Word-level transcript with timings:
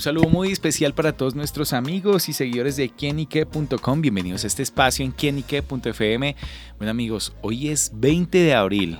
Un 0.00 0.04
saludo 0.04 0.30
muy 0.30 0.50
especial 0.50 0.94
para 0.94 1.12
todos 1.12 1.34
nuestros 1.34 1.74
amigos 1.74 2.30
y 2.30 2.32
seguidores 2.32 2.74
de 2.76 2.88
quienique.com. 2.88 4.00
Bienvenidos 4.00 4.44
a 4.44 4.46
este 4.46 4.62
espacio 4.62 5.04
en 5.04 5.12
quienique.fm. 5.12 6.36
Bueno 6.78 6.90
amigos, 6.90 7.34
hoy 7.42 7.68
es 7.68 7.92
20 7.92 8.38
de 8.38 8.54
abril 8.54 8.98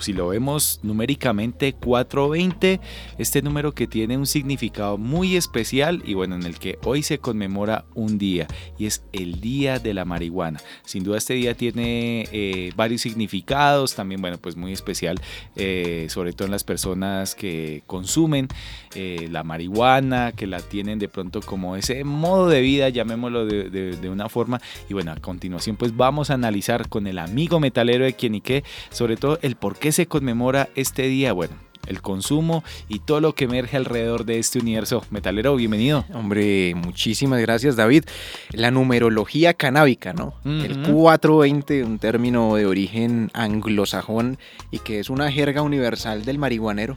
si 0.00 0.12
lo 0.12 0.28
vemos 0.28 0.80
numéricamente 0.82 1.72
420, 1.74 2.80
este 3.18 3.42
número 3.42 3.72
que 3.72 3.86
tiene 3.86 4.16
un 4.16 4.26
significado 4.26 4.98
muy 4.98 5.36
especial 5.36 6.02
y 6.04 6.14
bueno, 6.14 6.36
en 6.36 6.44
el 6.44 6.58
que 6.58 6.78
hoy 6.84 7.02
se 7.02 7.18
conmemora 7.18 7.84
un 7.94 8.18
día 8.18 8.46
y 8.78 8.86
es 8.86 9.02
el 9.12 9.40
Día 9.40 9.78
de 9.78 9.94
la 9.94 10.04
Marihuana. 10.04 10.60
Sin 10.84 11.04
duda 11.04 11.18
este 11.18 11.34
día 11.34 11.54
tiene 11.54 12.28
eh, 12.32 12.72
varios 12.76 13.02
significados, 13.02 13.94
también 13.94 14.20
bueno, 14.20 14.38
pues 14.38 14.56
muy 14.56 14.72
especial, 14.72 15.20
eh, 15.56 16.06
sobre 16.08 16.32
todo 16.32 16.46
en 16.46 16.52
las 16.52 16.64
personas 16.64 17.34
que 17.34 17.82
consumen 17.86 18.48
eh, 18.94 19.28
la 19.30 19.44
marihuana, 19.44 20.32
que 20.32 20.46
la 20.46 20.60
tienen 20.60 20.98
de 20.98 21.08
pronto 21.08 21.40
como 21.40 21.76
ese 21.76 22.02
modo 22.04 22.48
de 22.48 22.60
vida, 22.60 22.88
llamémoslo 22.88 23.46
de, 23.46 24.10
una 24.10 24.28
forma. 24.28 24.60
Y 24.88 24.94
bueno, 24.94 25.12
a 25.12 25.16
continuación 25.16 25.76
pues 25.76 25.96
vamos 25.96 26.30
a 26.30 26.34
analizar 26.34 26.88
con 26.88 27.06
el 27.06 27.18
amigo 27.18 27.60
metalero 27.60 28.04
de 28.04 28.14
Quienique 28.14 28.64
sobre 28.90 29.16
todo 29.16 29.38
el 29.42 29.56
por 29.56 29.78
qué 29.78 29.89
se 29.92 30.06
conmemora 30.06 30.68
este 30.74 31.02
día? 31.02 31.32
Bueno, 31.32 31.54
el 31.86 32.00
consumo 32.00 32.62
y 32.88 33.00
todo 33.00 33.20
lo 33.20 33.34
que 33.34 33.44
emerge 33.44 33.76
alrededor 33.76 34.24
de 34.24 34.38
este 34.38 34.58
universo. 34.58 35.04
Metalero, 35.10 35.56
bienvenido. 35.56 36.04
Hombre, 36.14 36.74
muchísimas 36.74 37.40
gracias 37.40 37.76
David. 37.76 38.04
La 38.52 38.70
numerología 38.70 39.54
canábica, 39.54 40.12
¿no? 40.12 40.34
El 40.44 40.82
420, 40.82 41.84
un 41.84 41.98
término 41.98 42.54
de 42.54 42.66
origen 42.66 43.30
anglosajón 43.34 44.38
y 44.70 44.78
que 44.78 45.00
es 45.00 45.10
una 45.10 45.30
jerga 45.32 45.62
universal 45.62 46.24
del 46.24 46.38
marihuanero. 46.38 46.96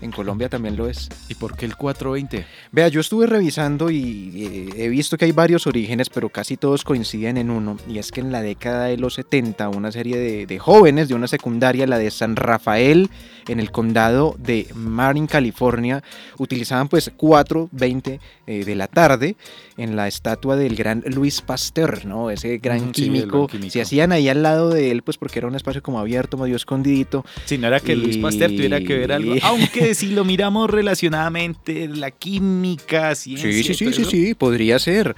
En 0.00 0.10
Colombia 0.10 0.48
también 0.48 0.76
lo 0.76 0.88
es. 0.88 1.08
¿Y 1.28 1.34
por 1.34 1.56
qué 1.56 1.66
el 1.66 1.76
420? 1.76 2.46
Vea, 2.72 2.88
yo 2.88 3.00
estuve 3.00 3.26
revisando 3.26 3.90
y 3.90 4.32
eh, 4.34 4.84
he 4.84 4.88
visto 4.88 5.18
que 5.18 5.26
hay 5.26 5.32
varios 5.32 5.66
orígenes, 5.66 6.08
pero 6.08 6.30
casi 6.30 6.56
todos 6.56 6.84
coinciden 6.84 7.36
en 7.36 7.50
uno. 7.50 7.76
Y 7.88 7.98
es 7.98 8.10
que 8.10 8.20
en 8.20 8.32
la 8.32 8.40
década 8.40 8.86
de 8.86 8.96
los 8.96 9.14
70, 9.14 9.68
una 9.68 9.92
serie 9.92 10.46
de, 10.46 10.58
jóvenes 10.58 11.08
de 11.08 11.14
una 11.14 11.28
secundaria, 11.28 11.86
la 11.86 11.98
de 11.98 12.10
San 12.10 12.36
Rafael, 12.36 13.10
en 13.46 13.60
el 13.60 13.70
condado 13.70 14.36
de 14.38 14.68
Marin, 14.74 15.26
California, 15.26 16.02
utilizaban 16.38 16.88
pues 16.88 17.10
420 17.16 18.20
eh, 18.46 18.64
de 18.64 18.74
la 18.74 18.86
tarde 18.86 19.36
en 19.76 19.96
la 19.96 20.08
estatua 20.08 20.56
del 20.56 20.76
gran 20.76 21.02
Luis 21.06 21.40
Pasteur, 21.40 22.04
¿no? 22.04 22.30
Ese 22.30 22.58
gran, 22.58 22.92
químico. 22.92 23.48
Se 23.68 23.80
hacían 23.80 24.12
ahí 24.12 24.28
al 24.28 24.42
lado 24.42 24.70
de 24.70 24.90
él, 24.90 25.02
pues 25.02 25.16
porque 25.16 25.38
era 25.38 25.48
un 25.48 25.54
espacio 25.54 25.82
como 25.82 25.98
abierto, 25.98 26.36
medio 26.36 26.56
escondidito. 26.56 27.24
Sí, 27.46 27.56
no 27.58 27.66
era 27.66 27.80
que 27.80 27.96
Luis 27.96 28.18
Pasteur 28.18 28.50
tuviera 28.50 28.80
que 28.80 28.96
ver 28.96 29.12
algo, 29.12 29.34
aunque 29.42 29.89
si 29.94 30.08
lo 30.08 30.24
miramos 30.24 30.70
relacionadamente, 30.70 31.88
la 31.88 32.10
química, 32.10 33.14
ciencia. 33.14 33.50
Sí, 33.50 33.62
sí, 33.62 33.74
sí, 33.74 33.92
sí, 33.92 34.04
sí, 34.04 34.34
podría 34.34 34.78
ser. 34.78 35.16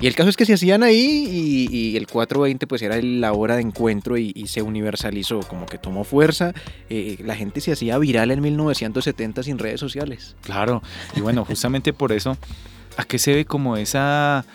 Y 0.00 0.06
el 0.06 0.14
caso 0.14 0.30
es 0.30 0.36
que 0.36 0.46
se 0.46 0.54
hacían 0.54 0.82
ahí 0.82 1.68
y, 1.70 1.96
el 1.96 2.06
420 2.06 2.66
pues 2.66 2.80
era 2.80 3.00
la 3.02 3.34
hora 3.34 3.56
de 3.56 3.62
encuentro 3.62 4.16
y, 4.16 4.32
se 4.46 4.62
universalizó, 4.62 5.40
como 5.40 5.66
que 5.66 5.76
tomó 5.76 6.04
fuerza. 6.04 6.54
Eh, 6.88 7.18
la 7.22 7.36
gente 7.36 7.60
se 7.60 7.72
hacía 7.72 7.98
viral 7.98 8.30
en 8.30 8.40
1970 8.40 9.42
sin 9.42 9.58
redes 9.58 9.78
sociales. 9.78 10.36
Claro, 10.40 10.82
y 11.14 11.20
bueno, 11.20 11.44
justamente 11.44 11.92
por 11.92 12.12
eso, 12.12 12.38
¿a 12.96 13.04
qué 13.04 13.18
se 13.18 13.34
ve 13.34 13.44
como 13.44 13.76
esa 13.76 14.46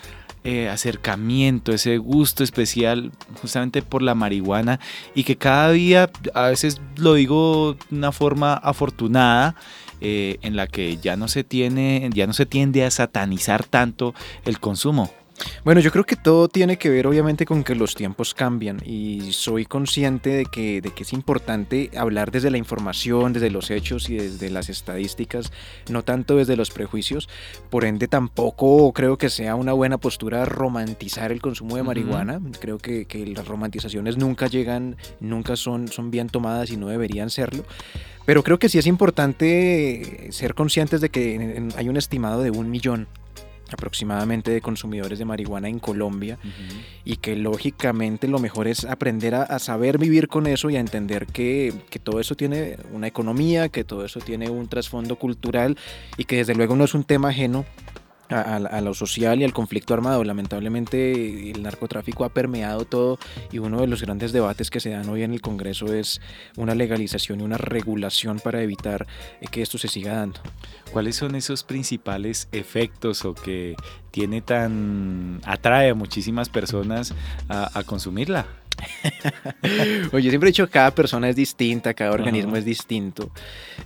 eh, 0.46 0.70
acercamiento, 0.70 1.74
ese 1.74 1.98
gusto 1.98 2.44
especial 2.44 3.12
justamente 3.42 3.82
por 3.82 4.02
la 4.02 4.14
marihuana 4.14 4.80
y 5.16 5.24
que 5.24 5.38
cada 5.38 5.72
día, 5.72 6.10
a 6.36 6.50
veces 6.50 6.80
lo 6.98 7.16
digo 7.16 7.76
de 7.90 7.98
una 7.98 8.12
forma 8.12 8.54
afortunada, 8.54 9.56
eh, 10.02 10.38
en 10.44 10.56
la 10.56 10.68
que 10.68 10.98
ya 10.98 11.16
no 11.16 11.28
se 11.28 11.44
tiene, 11.44 12.08
ya 12.14 12.28
no 12.28 12.34
se 12.34 12.46
tiende 12.46 12.86
a 12.86 12.92
satanizar 12.92 13.64
tanto 13.64 14.14
el 14.46 14.60
consumo. 14.60 15.12
Bueno, 15.64 15.82
yo 15.82 15.92
creo 15.92 16.06
que 16.06 16.16
todo 16.16 16.48
tiene 16.48 16.78
que 16.78 16.90
ver 16.90 17.08
obviamente 17.08 17.46
con 17.46 17.64
que 17.64 17.76
los 17.76 17.96
tiempos 17.96 18.34
cambian 18.34 18.80
y 18.86 19.34
soy 19.34 19.66
consciente 19.66 20.30
de 20.30 20.46
que, 20.46 20.82
de 20.82 20.92
que 20.92 21.04
es 21.04 21.14
importante 21.14 21.90
hablar 21.98 22.32
desde 22.32 22.52
la 22.52 22.58
información, 22.58 23.34
desde 23.34 23.50
los 23.50 23.72
hechos 23.72 24.10
y 24.10 24.16
desde 24.16 24.50
las 24.50 24.70
estadísticas, 24.70 25.52
no 25.90 26.04
tanto 26.04 26.38
desde 26.38 26.56
los 26.56 26.72
prejuicios. 26.72 27.28
Por 27.70 27.84
ende, 27.84 28.08
tampoco 28.08 28.94
creo 28.94 29.18
que 29.18 29.30
sea 29.30 29.56
una 29.56 29.74
buena 29.74 29.98
postura 29.98 30.46
romantizar 30.46 31.32
el 31.32 31.42
consumo 31.42 31.76
de 31.76 31.84
marihuana. 31.84 32.40
Creo 32.60 32.78
que, 32.78 33.06
que, 33.06 33.26
las 33.26 33.48
romantizaciones 33.48 34.18
nunca 34.18 34.48
llegan, 34.48 34.96
nunca 35.20 35.56
son, 35.56 35.88
son 35.88 36.12
bien 36.12 36.30
tomadas 36.30 36.70
y 36.70 36.78
no 36.78 36.88
deberían 36.88 37.30
serlo. 37.30 37.66
Pero 38.26 38.44
creo 38.44 38.58
que 38.58 38.70
sí 38.70 38.78
es 38.78 38.88
importante 38.88 40.30
ser 40.32 40.56
conscientes 40.56 41.02
de 41.02 41.10
que 41.10 41.70
hay 41.76 41.90
un 41.90 41.98
estimado 41.98 42.42
de 42.42 42.52
un 42.52 42.72
millón 42.72 43.08
aproximadamente 43.72 44.52
de 44.52 44.62
consumidores 44.62 45.20
de 45.20 45.26
marihuana 45.26 45.70
en 45.70 45.80
Colombia 45.80 46.38
y 47.04 47.18
que 47.18 47.36
lógicamente 47.36 48.28
lo 48.28 48.40
mejor 48.40 48.68
es 48.68 48.86
aprender 48.86 49.36
a, 49.36 49.60
saber 49.60 49.98
vivir 49.98 50.28
con 50.28 50.48
eso 50.48 50.70
y 50.70 50.76
a 50.76 50.80
entender 50.80 51.26
que, 51.28 51.74
que, 51.90 52.00
todo 52.00 52.20
eso 52.20 52.36
tiene 52.36 52.78
una 52.92 53.08
economía, 53.08 53.70
que 53.70 53.84
todo 53.84 54.06
eso 54.06 54.20
tiene 54.20 54.50
un 54.50 54.68
trasfondo 54.68 55.18
cultural 55.18 55.78
y 56.18 56.26
que 56.26 56.38
desde 56.38 56.56
luego 56.56 56.76
no 56.76 56.84
es 56.84 56.94
un 56.94 57.04
tema 57.04 57.30
ajeno 57.30 57.66
a, 58.30 58.82
lo 58.82 58.94
social 58.94 59.42
y 59.42 59.44
al 59.44 59.54
conflicto 59.54 59.94
armado. 59.94 60.24
Lamentablemente 60.24 61.52
el 61.52 61.64
narcotráfico 61.64 62.26
ha 62.26 62.30
permeado 62.30 62.86
todo 62.86 63.20
y 63.52 63.60
uno 63.60 63.82
de 63.82 63.88
los 63.88 64.02
grandes 64.02 64.32
debates 64.32 64.70
que 64.70 64.80
se 64.80 64.92
dan 64.92 65.10
hoy 65.10 65.24
en 65.24 65.34
el 65.34 65.42
Congreso 65.42 65.94
es 65.94 66.22
una 66.58 66.76
legalización 66.76 67.42
y 67.42 67.44
una 67.44 67.58
regulación 67.58 68.40
para 68.40 68.62
evitar 68.62 69.08
eh, 69.42 69.46
que 69.50 69.62
esto 69.62 69.78
se 69.78 69.88
siga 69.88 70.14
dando. 70.14 70.40
¿Cuáles 70.92 71.16
son 71.16 71.36
esos 71.36 71.64
principales 71.64 72.48
efectos 72.52 73.26
o 73.26 73.34
que 73.34 73.76
tiene 74.12 74.42
tan 74.42 75.42
atrae 75.44 75.90
a 75.90 75.96
muchísimas 75.96 76.50
personas 76.50 77.14
a 77.50 77.84
consumirla? 77.84 78.46
Oye, 80.12 80.30
siempre 80.30 80.50
he 80.50 80.52
dicho 80.52 80.66
que 80.66 80.74
cada 80.74 80.92
persona 80.92 81.30
es 81.30 81.36
distinta, 81.36 81.94
cada 81.94 82.12
organismo 82.12 82.56
es 82.56 82.66
distinto. 82.66 83.32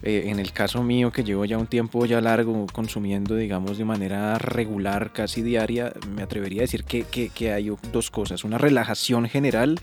Eh, 0.04 0.26
en 0.28 0.40
el 0.40 0.52
caso 0.52 0.84
mío, 0.84 1.12
que 1.12 1.24
llevo 1.24 1.46
ya 1.46 1.58
un 1.58 1.68
tiempo 1.68 2.06
ya 2.06 2.22
largo 2.22 2.66
consumiendo, 2.72 3.36
digamos, 3.36 3.78
de 3.78 3.86
manera 3.86 4.38
regular, 4.38 5.12
casi 5.14 5.42
diaria, 5.42 5.94
me 6.16 6.24
atrevería 6.24 6.62
a 6.62 6.64
decir 6.64 6.84
que, 6.84 7.04
que, 7.04 7.52
hay 7.52 7.72
dos 7.92 8.12
cosas. 8.12 8.44
Una 8.44 8.58
relajación 8.58 9.28
general 9.28 9.80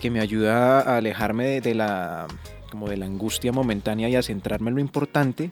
que 0.00 0.10
me 0.10 0.20
ayuda 0.20 0.80
a 0.80 0.96
alejarme 0.98 1.60
de, 1.60 1.74
la, 1.74 2.26
como 2.70 2.88
de 2.88 2.96
la 2.96 3.06
angustia 3.06 3.52
momentánea 3.52 4.08
y 4.08 4.16
a 4.16 4.22
centrarme 4.22 4.70
en 4.70 4.76
lo 4.76 4.80
importante 4.80 5.50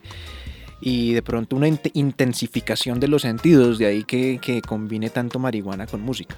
y 0.80 1.12
de 1.12 1.22
pronto 1.22 1.56
una 1.56 1.66
intensificación 1.66 3.00
de 3.00 3.08
los 3.08 3.22
sentidos, 3.22 3.78
de 3.78 3.86
ahí 3.86 4.04
que, 4.04 4.38
que 4.40 4.62
combine 4.62 5.10
tanto 5.10 5.38
marihuana 5.38 5.86
con 5.86 6.00
música. 6.00 6.36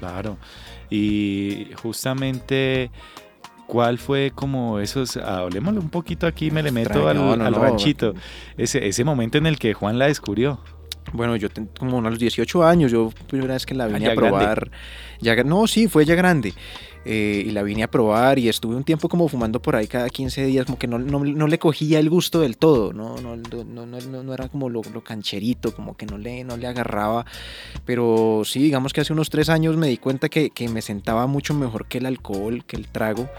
Claro. 0.00 0.38
Y 0.88 1.68
justamente, 1.82 2.90
¿cuál 3.66 3.98
fue 3.98 4.32
como 4.34 4.80
esos, 4.80 5.18
ah, 5.18 5.40
hablemosle 5.40 5.78
un 5.78 5.90
poquito 5.90 6.26
aquí, 6.26 6.50
me 6.50 6.62
le 6.62 6.72
meto 6.72 7.06
al, 7.06 7.54
ranchito, 7.54 8.14
ese, 8.56 8.88
ese 8.88 9.04
momento 9.04 9.38
en 9.38 9.46
el 9.46 9.58
que 9.58 9.74
Juan 9.74 9.98
la 9.98 10.06
descubrió? 10.06 10.58
Bueno, 11.12 11.36
yo 11.36 11.48
tengo 11.48 11.70
como 11.78 11.98
a 11.98 12.10
los 12.10 12.18
18 12.18 12.64
años, 12.64 12.92
yo 12.92 13.10
primera 13.28 13.54
vez 13.54 13.66
que 13.66 13.74
la 13.74 13.86
vine 13.86 14.10
a 14.10 14.14
probar. 14.14 14.70
Ya, 15.20 15.42
no, 15.44 15.66
sí, 15.66 15.88
fue 15.88 16.04
ya 16.04 16.14
grande. 16.14 16.54
Eh, 17.06 17.44
y 17.46 17.50
la 17.52 17.62
vine 17.62 17.82
a 17.82 17.90
probar 17.90 18.38
y 18.38 18.50
estuve 18.50 18.76
un 18.76 18.84
tiempo 18.84 19.08
como 19.08 19.26
fumando 19.26 19.62
por 19.62 19.74
ahí 19.74 19.86
cada 19.86 20.10
15 20.10 20.44
días, 20.44 20.66
como 20.66 20.78
que 20.78 20.86
no, 20.86 20.98
no, 20.98 21.46
le 21.46 21.58
cogía 21.58 21.98
el 21.98 22.10
gusto 22.10 22.40
del 22.40 22.58
todo, 22.58 22.92
no, 22.92 23.16
no, 23.22 23.36
no, 23.36 23.86
no 23.86 24.34
era 24.34 24.48
como 24.48 24.68
lo, 24.68 24.82
cancherito, 25.02 25.74
como 25.74 25.96
que 25.96 26.04
no 26.04 26.18
le, 26.18 26.44
no 26.44 26.58
le 26.58 26.66
agarraba. 26.66 27.24
Pero 27.86 28.42
sí, 28.44 28.62
digamos 28.62 28.92
que 28.92 29.00
hace 29.00 29.14
unos 29.14 29.30
tres 29.30 29.48
años 29.48 29.78
me 29.78 29.88
di 29.88 29.96
cuenta 29.96 30.28
que, 30.28 30.50
que 30.50 30.68
me 30.68 30.82
sentaba 30.82 31.26
mucho 31.26 31.54
mejor 31.54 31.86
que 31.86 31.98
el 31.98 32.06
alcohol, 32.06 32.64
que 32.66 32.76
el 32.76 32.86
trago 32.86 33.30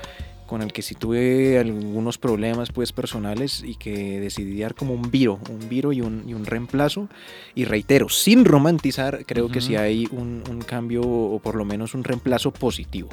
con 0.52 0.62
el 0.62 0.74
que 0.74 0.82
sí 0.82 0.96
tuve 0.96 1.60
algunos 1.60 2.18
problemas 2.18 2.74
pues 2.74 2.92
personales 2.92 3.64
y 3.66 3.76
que 3.76 4.20
decidí 4.20 4.60
dar 4.60 4.76
como 4.76 4.94
un 4.94 5.10
viro, 5.10 5.40
un 5.50 5.70
viro 5.70 5.94
y 5.94 6.02
un, 6.02 6.26
y 6.28 6.34
un 6.34 6.46
reemplazo. 6.46 7.08
Y 7.56 7.64
reitero, 7.64 8.10
sin 8.10 8.44
romantizar, 8.44 9.26
creo 9.26 9.48
que 9.48 9.62
sí 9.62 9.78
hay 9.78 10.10
un, 10.12 10.44
un, 10.50 10.60
cambio 10.60 11.04
o 11.04 11.40
por 11.40 11.56
lo 11.56 11.64
menos 11.64 11.94
un 11.94 12.04
reemplazo 12.04 12.52
positivo. 12.52 13.08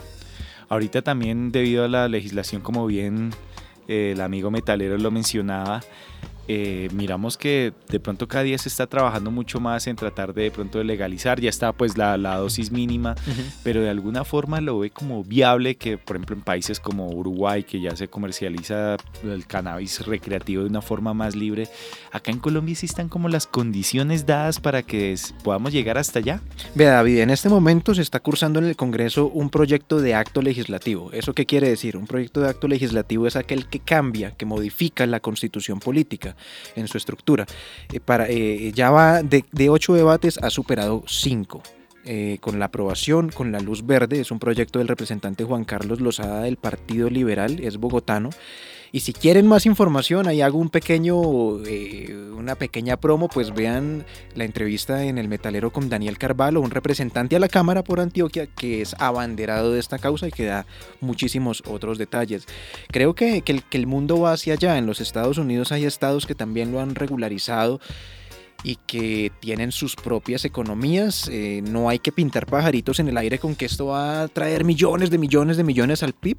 Ahorita 0.69 1.03
también 1.03 1.53
debido 1.53 1.85
a 1.85 1.89
la 1.89 2.09
legislación, 2.09 2.61
como 2.61 2.89
bien 2.89 3.31
eh, 3.87 4.15
el 4.17 4.21
amigo 4.21 4.51
metalero 4.51 4.99
lo 4.99 5.13
mencionaba, 5.13 5.81
eh, 6.49 6.89
miramos 6.93 7.37
que 7.37 7.73
de 7.89 8.01
pronto 8.01 8.27
cada 8.27 8.45
día 8.45 8.59
se 8.59 8.69
está 8.69 8.87
trabajando 8.87 9.31
mucho 9.31 9.61
más 9.61 9.87
en 9.87 9.97
tratar 9.97 10.35
de, 10.35 10.45
de 10.45 10.51
pronto 10.51 10.79
de 10.79 10.85
legalizar, 10.85 11.41
ya 11.41 11.51
está 11.51 11.73
pues 11.73 11.97
la, 11.97 12.17
la 12.17 12.37
dosis 12.37 12.73
mínima, 12.73 13.15
pero 13.63 13.83
de 13.83 13.91
alguna 13.91 14.25
forma 14.25 14.61
lo 14.61 14.79
ve 14.79 14.91
como 14.91 15.23
viable 15.23 15.77
que 15.77 15.99
por 15.99 16.17
ejemplo 16.17 16.37
en 16.37 16.43
países 16.43 16.81
como 16.81 17.09
Uruguay, 17.11 17.65
que 17.65 17.81
ya 17.81 17.95
se 17.97 18.09
comercializa 18.09 18.97
el 19.23 19.47
cannabis 19.47 20.07
recreativo 20.07 20.63
de 20.63 20.71
una 20.71 20.83
forma 20.83 21.15
más 21.15 21.37
libre, 21.37 21.69
acá 22.13 22.31
en 22.31 22.39
Colombia 22.39 22.75
sí 22.75 22.87
están 22.87 23.09
como 23.09 23.29
las 23.29 23.47
condiciones 23.47 24.27
dadas 24.27 24.61
para 24.61 24.83
que 24.83 25.15
podamos 25.45 25.73
llegar 25.73 25.99
hasta 25.99 26.19
allá. 26.19 26.41
Vea 26.75 26.93
David, 26.93 27.19
en 27.19 27.31
este 27.31 27.49
momento 27.49 27.95
se 27.95 28.03
está 28.03 28.21
cursando 28.21 28.59
en 28.59 28.65
el 28.65 28.77
Congreso 28.77 29.29
un 29.29 29.51
proyecto 29.51 30.01
de 30.01 30.15
acto 30.15 30.43
legislativo. 30.43 31.13
¿Eso 31.13 31.35
qué 31.35 31.47
quiere 31.47 31.69
decir? 31.69 31.97
Un 31.97 32.07
proyecto 32.07 32.41
de 32.41 32.49
acto 32.49 32.69
legislativo 32.69 33.27
es 33.27 33.37
aquel 33.37 33.67
que 33.67 33.81
cambia, 33.81 34.33
que 34.33 34.47
modifica 34.47 35.07
la 35.07 35.21
constitución 35.21 35.81
política. 35.81 36.37
En 36.77 36.89
su 36.89 36.99
estructura. 36.99 37.47
Eh, 37.93 38.01
para, 38.01 38.27
eh, 38.29 38.73
ya 38.75 38.91
va 38.91 39.23
de, 39.23 39.45
de 39.53 39.71
ocho 39.71 39.95
debates, 39.95 40.39
ha 40.43 40.51
superado 40.51 41.03
cinco. 41.07 41.63
Eh, 42.11 42.39
con 42.41 42.59
la 42.59 42.65
aprobación, 42.65 43.29
con 43.29 43.53
la 43.53 43.61
luz 43.61 43.85
verde, 43.85 44.19
es 44.19 44.31
un 44.31 44.39
proyecto 44.39 44.79
del 44.79 44.89
representante 44.89 45.45
Juan 45.45 45.65
Carlos 45.65 46.01
Lozada 46.01 46.41
del 46.41 46.57
Partido 46.57 47.11
Liberal, 47.11 47.61
es 47.61 47.77
bogotano. 47.77 48.31
Y 48.93 49.01
si 49.01 49.13
quieren 49.13 49.47
más 49.47 49.67
información, 49.67 50.27
ahí 50.27 50.41
hago 50.41 50.57
un 50.57 50.71
pequeño, 50.71 51.21
eh, 51.67 52.17
una 52.35 52.55
pequeña 52.55 52.97
promo, 52.97 53.29
pues 53.29 53.53
vean 53.53 54.07
la 54.35 54.45
entrevista 54.45 55.05
en 55.05 55.19
el 55.19 55.29
metalero 55.29 55.71
con 55.71 55.91
Daniel 55.91 56.17
Carvalho, 56.17 56.63
un 56.63 56.71
representante 56.71 57.37
a 57.37 57.41
la 57.41 57.49
Cámara 57.51 57.85
por 57.85 58.01
Antioquia 58.01 58.47
que 58.47 58.81
es 58.81 58.95
abanderado 58.99 59.73
de 59.73 59.81
esta 59.81 59.99
causa 59.99 60.29
y 60.29 60.31
que 60.31 60.47
da 60.47 60.65
muchísimos 61.03 61.63
otros 61.67 61.99
detalles. 61.99 62.47
Creo 62.91 63.15
que, 63.15 63.43
el, 63.45 63.63
que 63.65 63.77
el 63.77 63.87
mundo 63.87 64.19
va 64.19 64.33
hacia 64.33 64.55
allá. 64.55 64.79
En 64.79 64.87
los 64.87 65.03
Estados 65.03 65.37
Unidos 65.37 65.73
hay 65.73 65.85
estados 65.85 66.25
que 66.25 66.35
también 66.35 66.73
lo 66.73 66.81
han 66.81 66.95
regularizado 66.95 67.81
y 68.63 68.77
que 68.87 69.33
tienen 69.41 69.73
sus 69.73 69.97
propias 69.97 70.45
economías. 70.45 71.29
Eh, 71.31 71.63
no 71.69 71.89
hay 71.89 71.99
que 71.99 72.13
pintar 72.13 72.47
pajaritos 72.47 73.01
en 73.01 73.09
el 73.09 73.17
aire 73.17 73.39
con 73.39 73.55
que 73.55 73.67
esto 73.67 73.87
va 73.87 74.23
a 74.23 74.29
traer 74.29 74.65
millones 74.65 75.11
de 75.11 75.19
millones 75.19 75.57
de 75.57 75.65
millones 75.65 76.03
al 76.03 76.13
PIB. 76.13 76.39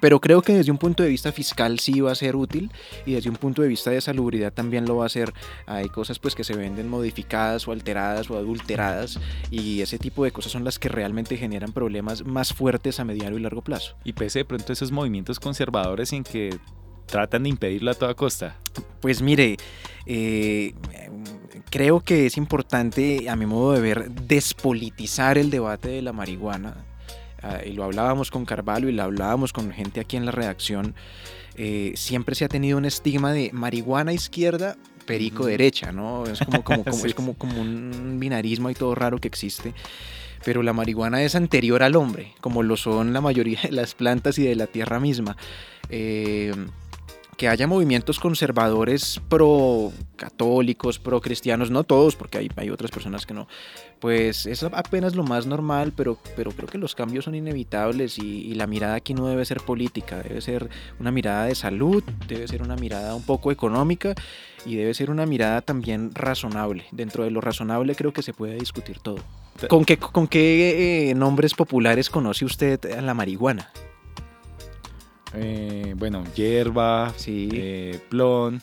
Pero 0.00 0.20
creo 0.20 0.42
que 0.42 0.52
desde 0.52 0.72
un 0.72 0.78
punto 0.78 1.04
de 1.04 1.08
vista 1.08 1.30
fiscal 1.30 1.78
sí 1.78 2.00
va 2.00 2.10
a 2.10 2.16
ser 2.16 2.34
útil 2.34 2.72
y 3.06 3.12
desde 3.12 3.30
un 3.30 3.36
punto 3.36 3.62
de 3.62 3.68
vista 3.68 3.92
de 3.92 4.00
salubridad 4.00 4.52
también 4.52 4.84
lo 4.84 4.96
va 4.96 5.06
a 5.06 5.08
ser. 5.08 5.32
Hay 5.64 5.88
cosas 5.90 6.18
pues 6.18 6.34
que 6.34 6.42
se 6.42 6.56
venden 6.56 6.88
modificadas 6.88 7.68
o 7.68 7.72
alteradas 7.72 8.28
o 8.28 8.36
adulteradas 8.36 9.20
y 9.48 9.80
ese 9.80 10.00
tipo 10.00 10.24
de 10.24 10.32
cosas 10.32 10.50
son 10.50 10.64
las 10.64 10.80
que 10.80 10.88
realmente 10.88 11.36
generan 11.36 11.72
problemas 11.72 12.24
más 12.26 12.52
fuertes 12.52 12.98
a 12.98 13.04
mediano 13.04 13.38
y 13.38 13.42
largo 13.42 13.62
plazo. 13.62 13.94
Y 14.02 14.14
pese 14.14 14.40
de 14.40 14.44
pronto 14.44 14.72
esos 14.72 14.90
movimientos 14.90 15.38
conservadores 15.38 16.12
en 16.12 16.24
que 16.24 16.58
tratan 17.06 17.44
de 17.44 17.50
impedirlo 17.50 17.92
a 17.92 17.94
toda 17.94 18.14
costa. 18.14 18.56
Pues 19.00 19.22
mire, 19.22 19.56
eh, 20.06 20.74
creo 21.72 22.00
que 22.00 22.26
es 22.26 22.36
importante, 22.36 23.30
a 23.30 23.34
mi 23.34 23.46
modo 23.46 23.72
de 23.72 23.80
ver, 23.80 24.10
despolitizar 24.10 25.38
el 25.38 25.50
debate 25.50 25.88
de 25.88 26.02
la 26.02 26.12
marihuana. 26.12 26.84
Uh, 27.42 27.66
y 27.66 27.72
lo 27.72 27.84
hablábamos 27.84 28.30
con 28.30 28.44
Carvalho 28.44 28.88
y 28.88 28.92
lo 28.92 29.02
hablábamos 29.02 29.52
con 29.54 29.72
gente 29.72 29.98
aquí 29.98 30.18
en 30.18 30.26
la 30.26 30.32
redacción. 30.32 30.94
Eh, 31.56 31.92
siempre 31.96 32.34
se 32.34 32.44
ha 32.44 32.48
tenido 32.48 32.76
un 32.76 32.84
estigma 32.84 33.32
de 33.32 33.50
marihuana 33.54 34.12
izquierda, 34.12 34.76
perico 35.06 35.46
derecha, 35.46 35.92
¿no? 35.92 36.24
Es 36.26 36.40
como, 36.40 36.62
como, 36.62 36.84
como, 36.84 36.96
sí. 36.96 37.06
es 37.08 37.14
como, 37.14 37.34
como 37.34 37.60
un 37.60 38.18
binarismo 38.20 38.68
y 38.68 38.74
todo 38.74 38.94
raro 38.94 39.18
que 39.18 39.28
existe 39.28 39.74
pero 40.44 40.64
la 40.64 40.72
marihuana 40.72 41.22
es 41.22 41.36
anterior 41.36 41.84
al 41.84 41.94
hombre, 41.94 42.34
como 42.40 42.64
lo 42.64 42.76
son 42.76 43.12
la 43.12 43.20
mayoría 43.20 43.60
de 43.62 43.70
las 43.70 43.94
plantas 43.94 44.38
y 44.38 44.42
de 44.42 44.56
la 44.56 44.66
tierra 44.66 44.98
misma. 44.98 45.36
Eh, 45.88 46.52
que 47.36 47.48
haya 47.48 47.66
movimientos 47.66 48.20
conservadores 48.20 49.20
pro 49.28 49.92
católicos, 50.16 50.98
pro 50.98 51.20
cristianos, 51.20 51.70
no 51.70 51.82
todos, 51.82 52.14
porque 52.14 52.38
hay, 52.38 52.50
hay, 52.56 52.70
otras 52.70 52.90
personas 52.90 53.26
que 53.26 53.34
no, 53.34 53.48
pues 54.00 54.46
es 54.46 54.62
apenas 54.62 55.14
lo 55.14 55.24
más 55.24 55.46
normal, 55.46 55.92
pero, 55.96 56.18
pero 56.36 56.52
creo 56.52 56.68
que 56.68 56.78
los 56.78 56.94
cambios 56.94 57.24
son 57.24 57.34
inevitables 57.34 58.18
y, 58.18 58.42
y, 58.46 58.54
la 58.54 58.66
mirada 58.66 58.94
aquí 58.94 59.14
no 59.14 59.26
debe 59.26 59.44
ser 59.44 59.60
política, 59.60 60.22
debe 60.22 60.40
ser 60.40 60.68
una 61.00 61.10
mirada 61.10 61.46
de 61.46 61.54
salud, 61.54 62.04
debe 62.28 62.46
ser 62.46 62.62
una 62.62 62.76
mirada 62.76 63.14
un 63.14 63.22
poco 63.22 63.50
económica 63.50 64.14
y 64.64 64.76
debe 64.76 64.94
ser 64.94 65.10
una 65.10 65.26
mirada 65.26 65.62
también 65.62 66.14
razonable. 66.14 66.84
Dentro 66.92 67.24
de 67.24 67.30
lo 67.30 67.40
razonable 67.40 67.94
creo 67.94 68.12
que 68.12 68.22
se 68.22 68.32
puede 68.32 68.54
discutir 68.54 69.00
todo. 69.00 69.18
¿Con 69.68 69.84
qué, 69.84 69.96
con 69.96 70.28
qué 70.28 71.10
eh, 71.10 71.14
nombres 71.14 71.54
populares 71.54 72.10
conoce 72.10 72.44
usted 72.44 72.84
a 72.96 73.02
la 73.02 73.14
marihuana? 73.14 73.70
Eh, 75.34 75.94
bueno, 75.96 76.24
hierba, 76.34 77.12
sí. 77.16 77.48
eh, 77.52 78.00
plon. 78.08 78.62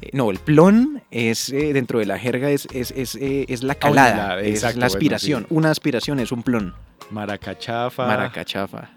Eh, 0.00 0.10
no, 0.12 0.30
el 0.30 0.38
plon 0.38 1.02
es 1.10 1.50
eh, 1.50 1.72
dentro 1.72 1.98
de 1.98 2.06
la 2.06 2.18
jerga 2.18 2.50
es, 2.50 2.66
es, 2.72 2.92
es, 2.92 3.16
es 3.20 3.62
la 3.62 3.74
calada, 3.74 4.36
oh, 4.36 4.38
es 4.38 4.76
la 4.76 4.86
aspiración. 4.86 5.42
Bueno, 5.42 5.48
sí. 5.48 5.56
Una 5.56 5.70
aspiración 5.70 6.20
es 6.20 6.32
un 6.32 6.42
plon. 6.42 6.74
Maracachafa. 7.10 8.06
Maracachafa. 8.06 8.90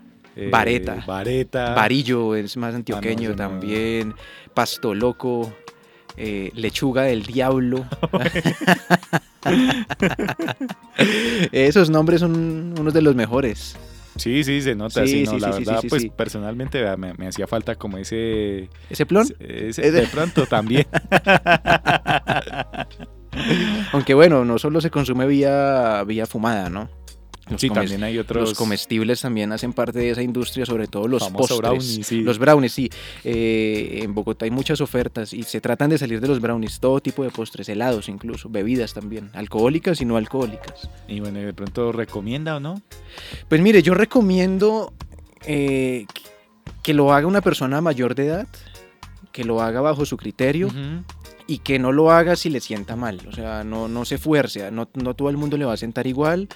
vareta. 0.52 1.04
Vareta. 1.06 1.74
Varillo 1.74 2.36
es 2.36 2.56
más 2.58 2.76
antioqueño 2.76 3.30
ah, 3.30 3.32
no, 3.32 3.36
también. 3.36 4.10
No. 4.10 4.16
Pasto 4.54 4.94
loco. 4.94 5.54
lechuga 6.18 7.04
del 7.04 7.24
diablo. 7.24 7.86
Esos 11.52 11.90
nombres 11.90 12.20
son 12.20 12.76
unos 12.80 12.94
de 12.94 13.02
los 13.02 13.16
mejores. 13.16 13.76
Sí, 14.16 14.44
sí, 14.44 14.62
se 14.62 14.76
nota. 14.76 15.06
Sí, 15.06 15.12
sí, 15.12 15.24
no, 15.24 15.32
sí, 15.32 15.40
la 15.40 15.54
sí, 15.54 15.64
verdad, 15.64 15.84
pues 15.88 16.08
personalmente 16.16 16.84
me, 16.98 17.14
me, 17.14 17.28
hacía 17.28 17.48
falta 17.48 17.76
como 17.76 17.98
ese. 17.98 18.70
¿Ese 18.90 19.06
plon? 19.06 19.28
Ese, 19.40 19.92
de 19.92 20.08
pronto 20.08 20.46
también. 20.46 20.86
Aunque 23.94 24.14
bueno, 24.14 24.44
no 24.44 24.58
solo 24.58 24.82
se 24.82 24.90
consume 24.90 25.26
vía, 25.28 26.04
vía 26.06 26.26
fumada, 26.26 26.70
¿no? 26.70 26.90
Los 27.52 27.62
sí, 27.62 27.70
también 27.70 28.04
hay 28.04 28.18
otros. 28.18 28.50
Los 28.50 28.58
comestibles 28.58 29.22
también 29.22 29.52
hacen 29.52 29.74
parte 29.74 30.00
de 30.00 30.12
esa 30.12 30.22
industria, 30.22 30.66
sobre 30.66 30.88
todo 30.88 31.08
los 31.08 31.28
postres. 31.30 32.00
Sí. 32.04 32.22
Los 32.22 32.40
brownies, 32.40 32.72
sí. 32.72 32.90
Eh, 33.24 34.00
en 34.04 34.14
Bogotá 34.14 34.46
hay 34.46 34.52
muchas 34.52 34.82
ofertas 34.82 35.34
y 35.34 35.44
se 35.44 35.62
tratan 35.62 35.90
de 35.90 35.98
salir 35.98 36.22
de 36.22 36.28
los 36.28 36.40
brownies, 36.40 36.80
todo 36.80 37.00
tipo 37.02 37.24
de 37.24 37.30
postres, 37.30 37.68
helados 37.70 38.10
incluso, 38.10 38.50
bebidas 38.50 38.94
también, 38.94 39.30
alcohólicas 39.34 40.02
y 40.02 40.06
no 40.06 40.18
alcohólicas. 40.18 40.90
Y 41.08 41.20
bueno, 41.20 41.40
de 41.40 41.54
pronto 41.54 41.92
recomienda 41.92 42.56
o 42.56 42.60
no? 42.60 42.82
Pues 43.48 43.62
mire, 43.62 43.84
yo 43.84 43.94
recomiendo 43.94 44.94
eh, 45.46 46.06
que 46.84 46.94
lo 46.94 47.14
haga 47.14 47.28
una 47.28 47.42
persona 47.42 47.82
mayor 47.82 48.16
de 48.16 48.28
edad, 48.28 48.48
que 49.32 49.44
lo 49.44 49.62
haga 49.62 49.82
bajo 49.82 50.06
su 50.06 50.18
criterio. 50.18 50.68
Uh 50.68 50.72
-huh 50.72 51.04
y 51.52 51.58
que 51.58 51.80
no 51.80 51.92
lo 51.92 52.12
haga 52.12 52.38
si 52.38 52.50
le 52.50 52.62
sienta 52.62 52.96
mal, 52.96 53.20
o 53.28 53.34
sea, 53.34 53.66
no, 53.66 53.90
no 53.90 54.06
se 54.06 54.18
fuerce, 54.18 54.72
no, 54.72 54.88
no 54.94 55.16
todo 55.16 55.30
el 55.30 55.36
mundo 55.36 55.58
le 55.58 55.66
va 55.66 55.74
a 55.74 55.78
sentar 55.78 56.08
igual 56.08 56.48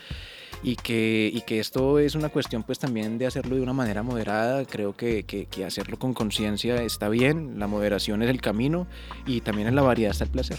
y 0.63 0.75
que, 0.75 1.29
y 1.33 1.41
que 1.41 1.59
esto 1.59 1.99
es 1.99 2.15
una 2.15 2.29
cuestión 2.29 2.63
pues 2.63 2.79
también 2.79 3.17
de 3.17 3.27
hacerlo 3.27 3.55
de 3.55 3.61
una 3.61 3.73
manera 3.73 4.03
moderada, 4.03 4.65
creo 4.65 4.95
que, 4.95 5.23
que, 5.23 5.45
que 5.45 5.65
hacerlo 5.65 5.97
con 5.97 6.13
conciencia 6.13 6.81
está 6.81 7.09
bien, 7.09 7.59
la 7.59 7.67
moderación 7.67 8.23
es 8.23 8.29
el 8.29 8.41
camino 8.41 8.87
y 9.25 9.41
también 9.41 9.67
en 9.67 9.75
la 9.75 9.81
variedad 9.81 10.11
está 10.11 10.23
el 10.25 10.31
placer 10.31 10.57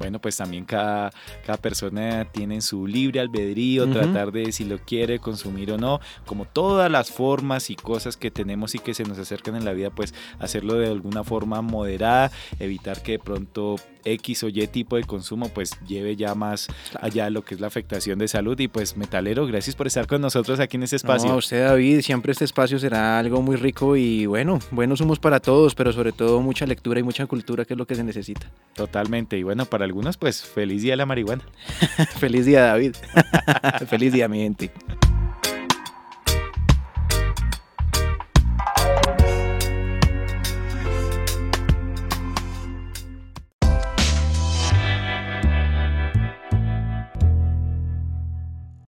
bueno, 0.00 0.18
pues 0.18 0.38
también 0.38 0.64
cada, 0.64 1.12
cada 1.44 1.58
persona 1.58 2.24
tiene 2.24 2.62
su 2.62 2.86
libre 2.86 3.20
albedrío, 3.20 3.84
uh 3.84 3.86
-huh. 3.86 3.92
tratar 3.92 4.32
de 4.32 4.50
si 4.50 4.64
lo 4.64 4.78
quiere 4.78 5.18
consumir 5.18 5.72
o 5.72 5.76
no, 5.76 6.00
como 6.24 6.46
todas 6.46 6.90
las 6.90 7.10
formas 7.10 7.68
y 7.68 7.76
cosas 7.76 8.16
que 8.16 8.30
tenemos 8.30 8.74
y 8.74 8.78
que 8.78 8.94
se 8.94 9.04
nos 9.04 9.18
acercan 9.18 9.56
en 9.56 9.66
la 9.66 9.74
vida, 9.74 9.90
pues 9.90 10.14
hacerlo 10.38 10.74
de 10.74 10.86
alguna 10.86 11.22
forma 11.22 11.60
moderada, 11.60 12.32
evitar 12.58 13.02
que 13.02 13.12
de 13.12 13.18
pronto 13.18 13.76
X 14.04 14.44
o 14.44 14.48
Y 14.48 14.66
tipo 14.66 14.96
de 14.96 15.04
consumo 15.04 15.48
pues 15.48 15.72
lleve 15.86 16.16
ya 16.16 16.34
más 16.34 16.68
allá 17.00 17.30
lo 17.30 17.44
que 17.44 17.54
es 17.54 17.60
la 17.60 17.66
afectación 17.66 18.18
de 18.18 18.28
salud 18.28 18.58
y 18.58 18.68
pues 18.68 18.96
Metalero, 18.96 19.46
gracias 19.46 19.76
por 19.76 19.86
estar 19.86 20.06
con 20.06 20.20
nosotros 20.20 20.60
aquí 20.60 20.76
en 20.76 20.84
este 20.84 20.96
espacio. 20.96 21.28
No, 21.28 21.36
usted 21.36 21.64
David, 21.64 22.00
siempre 22.02 22.32
este 22.32 22.44
espacio 22.44 22.78
será 22.78 23.18
algo 23.18 23.42
muy 23.42 23.56
rico 23.56 23.96
y 23.96 24.26
bueno, 24.26 24.58
buenos 24.70 25.00
humos 25.00 25.18
para 25.18 25.40
todos, 25.40 25.74
pero 25.74 25.92
sobre 25.92 26.12
todo 26.12 26.40
mucha 26.40 26.66
lectura 26.66 27.00
y 27.00 27.02
mucha 27.02 27.26
cultura 27.26 27.64
que 27.64 27.74
es 27.74 27.78
lo 27.78 27.86
que 27.86 27.94
se 27.94 28.04
necesita. 28.04 28.50
Totalmente, 28.74 29.38
y 29.38 29.42
bueno, 29.42 29.66
para 29.66 29.84
algunos 29.84 30.16
pues 30.16 30.42
feliz 30.42 30.82
día 30.82 30.92
de 30.92 30.98
la 30.98 31.06
marihuana. 31.06 31.44
feliz 32.18 32.46
día 32.46 32.62
David, 32.62 32.94
feliz 33.88 34.12
día 34.12 34.28
mi 34.28 34.38
gente. 34.38 34.70